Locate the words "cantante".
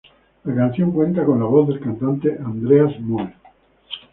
1.79-2.35